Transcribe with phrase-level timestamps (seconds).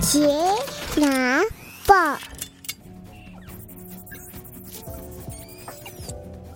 [0.00, 0.26] 杰
[0.98, 1.42] 拿
[1.86, 1.94] 报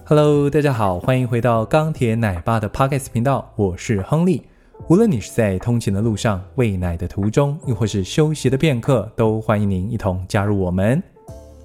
[0.07, 4.43] ，Hello，大家好，欢迎回到钢铁奶爸的 Podcast 频道，我是亨利。
[4.89, 11.03] 无论你是在通勤的路上、喂奶的途中，又或是休息的片刻，都欢迎您一同加入我们。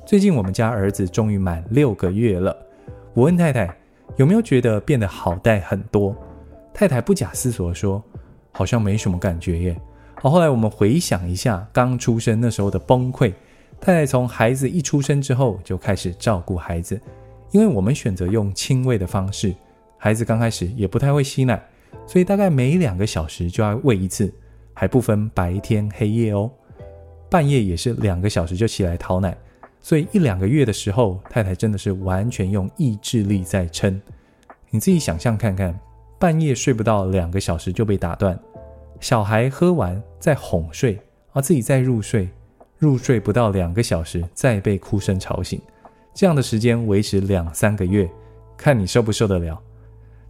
[0.06, 2.56] 最近我们家儿子终于满六个月了，
[3.14, 3.74] 我问太太
[4.18, 6.14] 有没有觉得变得好带很多，
[6.74, 8.04] 太太不假思索说，
[8.52, 9.82] 好像没什么感觉耶。
[10.22, 13.32] 好，后来我们回想一下刚出生那时候的崩溃。
[13.80, 17.00] 太太从孩子一出生之后就开始照顾孩子，
[17.52, 19.56] 因为我们选择用亲喂的方式，
[19.98, 21.64] 孩子刚开始也不太会吸奶，
[22.06, 24.30] 所以大概每两个小时就要喂一次，
[24.74, 26.52] 还不分白天黑夜哦。
[27.30, 29.38] 半夜也是两个小时就起来讨奶，
[29.80, 34.02] 所以一两个月的时候，太太真的是完全用意志力在撑。
[34.70, 35.80] 你自己想象看看，
[36.20, 38.38] 半夜睡不到两个小时就被打断。
[39.00, 41.00] 小孩喝完再哄睡，
[41.32, 42.30] 而自己再入睡，
[42.78, 45.62] 入睡不到两个小时再被哭声吵醒，
[46.14, 48.10] 这样的时间维持两三个月，
[48.58, 49.60] 看你受不受得了。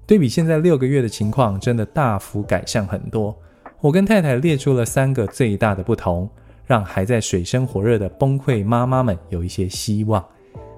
[0.05, 3.35] 对比现在六个月的情况，真的大幅改善很多。
[3.81, 6.29] 我跟太太列出了三个最大的不同，
[6.65, 10.23] 让还在水深火热的崩溃妈妈们有一些希望。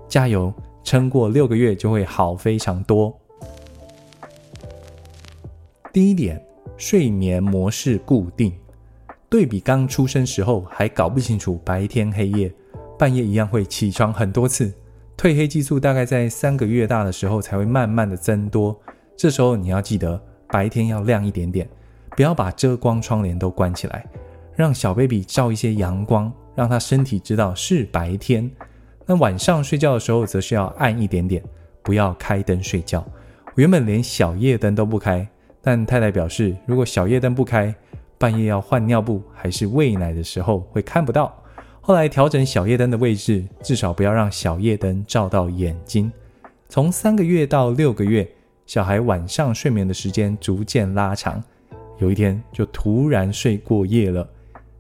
[0.08, 3.14] 加油，撑过六个月就会好非常多。
[5.92, 6.42] 第一点。
[6.82, 8.52] 睡眠模式固定，
[9.30, 12.52] 对比刚出生时候还搞不清楚白天黑夜，
[12.98, 14.74] 半夜一样会起床很多次。
[15.16, 18.76] 褪黑激素大概在三个月大的时候才会慢慢的增多，
[19.16, 21.70] 这时候你要记得白天要亮一点点，
[22.16, 24.04] 不要把遮光窗帘都关起来，
[24.56, 28.50] 让小 baby 照一些阳光，让他身体知道是白天。
[29.06, 31.44] 那晚上睡觉的时候则是要暗一点点，
[31.84, 33.06] 不要开灯睡觉。
[33.46, 35.30] 我原本连小夜灯都不开。
[35.62, 37.74] 但太太表示，如果小夜灯不开，
[38.18, 41.36] 半夜要换尿布还是喂奶的时候会看不到。
[41.80, 46.12] 后来调整小夜灯的位置，至少不要让小夜灯照到眼睛。
[46.70, 48.28] 从三个月到六个月，
[48.66, 51.44] 小孩晚上睡眠的时间逐渐拉长，
[51.98, 54.28] 有一天就突然睡过夜了。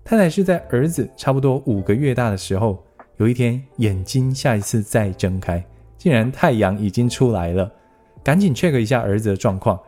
[0.03, 2.83] 太太是在儿子差不多五个月大的时候，
[3.17, 5.63] 有一天眼睛下一次再睁开，
[5.97, 7.71] 竟然太阳已经出来了，
[8.23, 9.79] 赶紧 check 一下儿子的状况。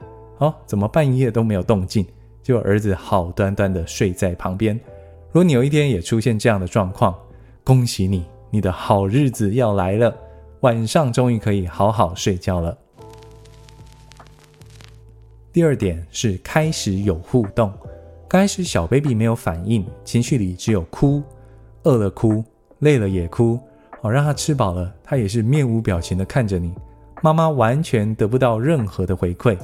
[0.44, 2.06] 哦，怎么半夜都没有动静？
[2.42, 4.78] 就儿子好端端的睡在旁边。
[5.28, 7.16] 如果你有一天也出现这样的状况，
[7.64, 10.14] 恭喜你，你的好日子要来了，
[10.59, 12.78] 晚上终于可以好好睡觉了。
[15.54, 17.72] 第二点是开始有互动。
[18.28, 21.24] 刚开始小 baby 没有反应，情绪里只有哭，
[21.84, 22.44] 饿了哭，
[22.80, 23.58] 累了也哭。
[24.02, 26.74] 哦，让他吃饱了，他也是面无表情的看着你。
[27.22, 29.58] 妈妈完全得不到任何的回馈。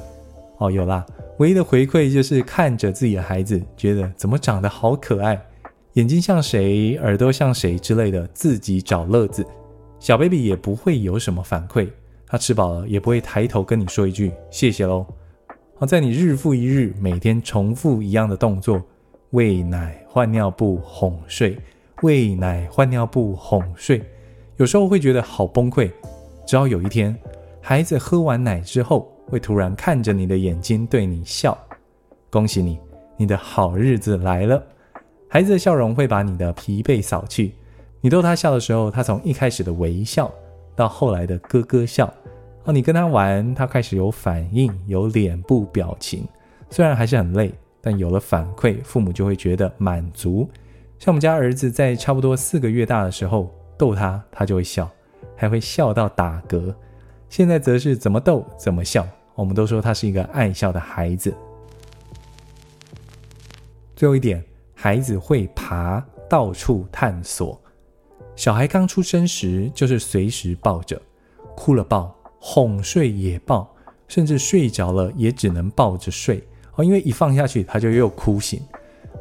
[0.60, 1.04] 哦，有啦，
[1.38, 5.40] 唯一的回馈就是看着自己的孩子，觉得怎么长得好可爱，
[5.94, 9.44] 眼睛像谁，耳朵像谁之类的，自己找乐子。
[9.98, 11.88] 小 baby 也不会有什么反馈，
[12.26, 15.06] 他吃饱了也不会抬头跟你说一句谢谢喽。
[15.78, 18.82] 好，在你日复一日每天重复一样的动作，
[19.30, 21.56] 喂奶、换尿布、哄睡，
[22.02, 24.02] 喂奶、换尿布、哄睡，
[24.58, 25.90] 有时候会觉得好崩溃。
[26.46, 27.16] 直到有一天，
[27.62, 31.56] 孩子喝完奶之后，会突然看着你的眼睛对你笑，
[32.28, 32.78] 恭喜你，
[33.16, 34.62] 你的好日子来了。
[35.28, 37.54] 孩子的笑容会把你的疲惫扫去。
[38.00, 40.30] 你逗他笑的时候，他从一开始的微笑
[40.74, 42.12] 到后来的咯咯笑。
[42.64, 46.26] 哦，你跟他玩，他开始有反应，有脸部表情。
[46.68, 50.48] 虽然还是很累，但有了反馈，父母就会觉得满足。
[50.98, 54.90] 像我们家儿子在差不多四个月大的时候，逗他，他就会笑，
[55.36, 56.74] 还会笑到打嗝。
[57.28, 59.06] 现在则是怎么逗怎么笑。
[59.40, 61.34] 我们都说他是一个爱笑的孩子。
[63.96, 67.58] 最后一点，孩子会爬，到处探索。
[68.36, 71.00] 小孩刚出生时就是随时抱着，
[71.56, 73.74] 哭了抱，哄睡也抱，
[74.08, 78.60] 甚至睡着了也只能抱着睡哦，因为一放下去他就又哭醒。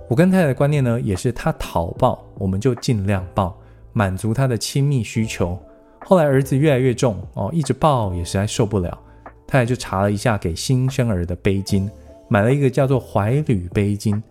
[0.10, 3.58] 我跟太太的观念呢，也是他讨抱，我们就尽量抱，
[3.94, 5.58] 满足他的亲密需求。
[6.02, 9.02] 后来儿子越来越重哦，一直抱也实在受不了。
[9.50, 11.90] 太太就查了一下给新生儿的背巾，
[12.28, 14.22] 买了一个叫做怀旅背巾，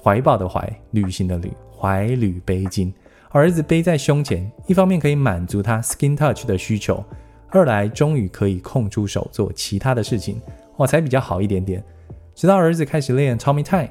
[0.00, 2.92] 怀抱的怀，旅行的旅，怀旅背巾。
[3.30, 7.04] 儿子背在胸前，一方面可以满足他 skin touch 的需求，
[7.48, 10.40] 二来终于可以空出手做其他的事情，
[10.76, 11.82] 哇，才比较好一点点。
[12.36, 13.88] 直到儿子开始练 tummy Tai，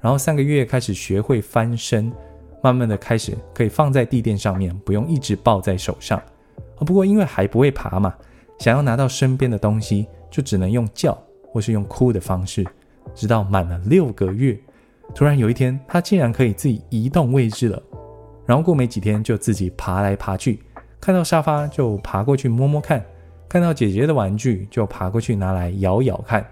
[0.00, 2.12] 然后三个月开始学会翻身，
[2.60, 6.20] 慢慢的开始可以放在地垫上面，不用一直抱在手上。
[6.78, 8.12] 不过因为还不会爬嘛，
[8.58, 10.08] 想要拿到身边的东西。
[10.34, 12.66] 就只能用叫或是用哭的方式，
[13.14, 14.58] 直到满了六个月，
[15.14, 17.80] 突然有一天，他竟然可以自己移动位置了，
[18.44, 20.60] 然后过没几天就自己爬来爬去，
[21.00, 23.00] 看到沙发就爬过去摸摸看，
[23.48, 26.44] 看到姐姐的玩具就爬过去拿来咬咬看。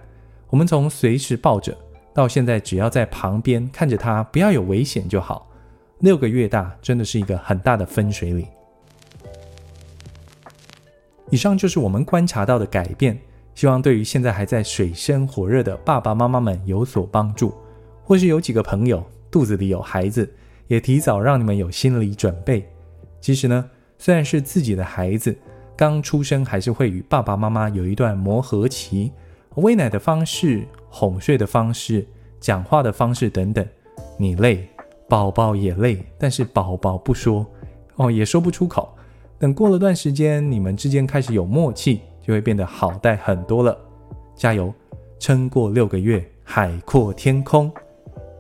[0.48, 1.76] 我们从随时抱着
[2.14, 5.50] 到现在，只要在旁边看着他，不要有危险就好。
[5.98, 8.46] 六个月大真的是一个很大的分水岭。
[11.30, 13.18] 以上就是我们观察到的改变，
[13.54, 17.52] 希望对于现在还在水深火热的爸爸妈妈们有所帮助，
[18.04, 20.28] 或是有几个朋友肚子里有孩子。
[20.68, 22.66] 也提早让你们有心理准备。
[23.20, 23.68] 其实呢，
[23.98, 25.36] 虽然是自己的孩子
[25.76, 29.12] 刚出生，还是会与爸爸妈妈有一段磨合期，
[29.56, 32.06] 喂奶的方式、哄睡的方式、
[32.40, 33.66] 讲话的方式等等，
[34.16, 34.66] 你累，
[35.10, 37.46] 宝宝也累，但是宝宝不说
[37.96, 38.96] 哦，也说不出口。
[39.38, 43.76] 等过了段时间，你们之间开始有默契，就会变得好带很多了。
[44.34, 44.72] 加油，
[45.18, 47.70] 撑过六个月，海阔天空，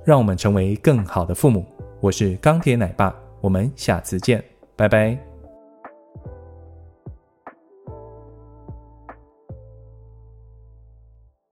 [0.04, 1.66] 让我们成为更好的父母。
[2.00, 4.42] 我是钢铁奶爸，我们下次见，
[4.76, 5.31] 拜拜。